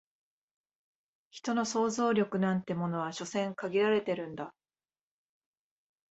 [1.29, 4.51] 人の想像力なんてものは所詮限られてるんだ